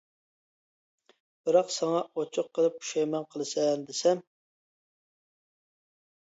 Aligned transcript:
بىراق 1.49 1.69
ساڭا 1.75 1.99
ئوچۇق 2.23 2.49
قىلىپ 2.59 2.81
پۇشايمان 2.81 3.29
قىلىسەن 3.37 3.87
دېسەم. 3.93 4.27